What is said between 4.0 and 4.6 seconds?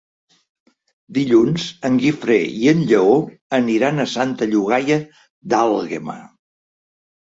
a Santa